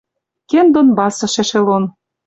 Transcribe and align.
Кен 0.49 0.67
Донбассыш 0.75 1.33
эшелон. 1.41 1.83